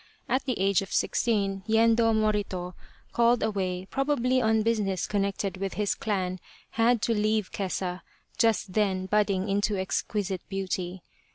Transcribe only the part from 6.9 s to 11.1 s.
to leave Kesa, just then budding into exquisite beauty.